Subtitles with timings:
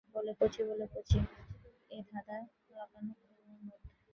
[0.15, 1.19] বলে, কচি বলে কচি,
[1.91, 3.81] এ যে ধাঁধালাগানো কুমুদ!